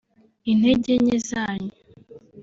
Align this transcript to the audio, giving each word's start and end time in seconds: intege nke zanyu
intege 0.51 0.93
nke 1.03 1.17
zanyu 1.27 1.73